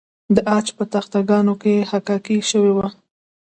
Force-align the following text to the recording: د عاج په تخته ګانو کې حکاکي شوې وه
د 0.35 0.37
عاج 0.49 0.67
په 0.77 0.83
تخته 0.93 1.19
ګانو 1.29 1.53
کې 1.61 1.87
حکاکي 1.91 2.37
شوې 2.49 2.71
وه 2.75 2.87